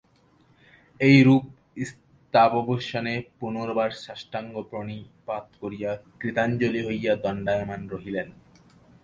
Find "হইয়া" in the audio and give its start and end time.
6.87-7.13